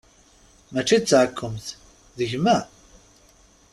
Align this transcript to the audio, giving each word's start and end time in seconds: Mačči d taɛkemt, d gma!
Mačči 0.73 0.97
d 1.01 1.03
taɛkemt, 1.09 1.67
d 2.17 2.19
gma! 2.31 2.57